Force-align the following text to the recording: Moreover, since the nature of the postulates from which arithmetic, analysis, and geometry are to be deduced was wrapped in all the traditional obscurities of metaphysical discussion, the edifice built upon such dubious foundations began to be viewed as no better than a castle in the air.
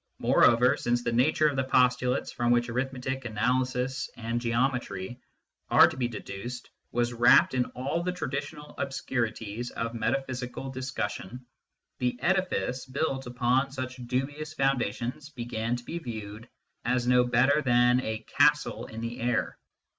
Moreover, 0.17 0.77
since 0.77 1.03
the 1.03 1.11
nature 1.11 1.47
of 1.47 1.55
the 1.55 1.63
postulates 1.63 2.31
from 2.31 2.49
which 2.49 2.69
arithmetic, 2.69 3.25
analysis, 3.25 4.09
and 4.17 4.41
geometry 4.41 5.21
are 5.69 5.85
to 5.87 5.95
be 5.95 6.07
deduced 6.07 6.71
was 6.91 7.13
wrapped 7.13 7.53
in 7.53 7.65
all 7.75 8.01
the 8.01 8.11
traditional 8.11 8.73
obscurities 8.79 9.69
of 9.69 9.93
metaphysical 9.93 10.71
discussion, 10.71 11.45
the 11.99 12.17
edifice 12.19 12.87
built 12.87 13.27
upon 13.27 13.69
such 13.69 13.97
dubious 14.07 14.55
foundations 14.55 15.29
began 15.29 15.75
to 15.75 15.83
be 15.83 15.99
viewed 15.99 16.49
as 16.83 17.05
no 17.05 17.23
better 17.23 17.61
than 17.61 18.01
a 18.01 18.25
castle 18.39 18.87
in 18.87 19.01
the 19.01 19.19
air. 19.21 19.55